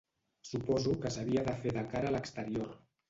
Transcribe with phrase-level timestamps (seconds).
[0.51, 2.73] Suposo que s’havia de fer de cara a l’exterior.